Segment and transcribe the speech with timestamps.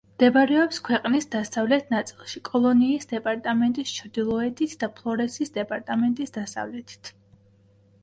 [0.11, 7.19] მდებარეობს ქვეყნის დასავლეთ ნაწილში, კოლონიის დეპარტამენტის ჩრდილოეთით და ფლორესის დეპარტამენტის დასავლეთით.